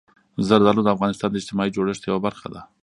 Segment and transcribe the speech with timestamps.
[0.47, 2.61] زردالو د افغانستان د اجتماعي جوړښت یوه برخه ده.